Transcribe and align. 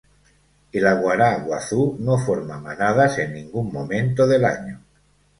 El 0.79 0.87
aguará 0.91 1.27
guazú 1.43 1.83
no 2.07 2.17
forma 2.21 2.57
manadas 2.59 3.19
en 3.19 3.33
ningún 3.35 3.71
momento 3.71 4.25
del 4.27 4.45
año. 4.45 4.81